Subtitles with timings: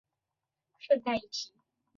[0.79, 1.53] 顺带一提